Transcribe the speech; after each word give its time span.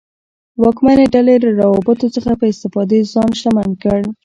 واکمنې 0.61 1.05
ډلې 1.13 1.35
له 1.43 1.49
روابطو 1.61 2.07
څخه 2.15 2.31
په 2.39 2.45
استفادې 2.51 2.99
ځان 3.13 3.29
شتمن 3.39 3.69
کړ. 3.83 3.99